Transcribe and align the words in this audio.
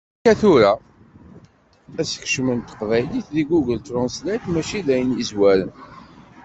Akka 0.29 0.33
tura, 0.41 0.73
asekcem 2.01 2.47
n 2.57 2.59
teqbaylit 2.61 3.27
deg 3.35 3.47
Google 3.51 3.79
Translate 3.87 4.45
mačči 4.49 4.79
d 4.85 4.87
ayen 4.93 5.17
yezwaren. 5.17 5.71